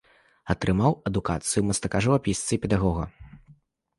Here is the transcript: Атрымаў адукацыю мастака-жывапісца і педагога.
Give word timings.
Атрымаў 0.53 0.95
адукацыю 1.09 1.61
мастака-жывапісца 1.67 2.47
і 2.57 2.61
педагога. 2.63 3.03